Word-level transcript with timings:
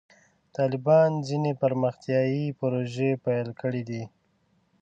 طالبانو 0.55 1.23
ځینې 1.29 1.51
پرمختیایي 1.61 2.45
پروژې 2.59 3.11
پیل 3.25 3.47
کړې 3.61 3.81
دي. 3.89 4.03